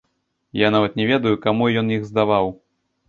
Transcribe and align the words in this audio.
Я 0.61 0.71
нават 0.75 0.97
не 1.01 1.05
ведаю, 1.11 1.35
каму 1.45 1.67
ён 1.83 1.93
іх 1.99 2.09
здаваў. 2.11 2.53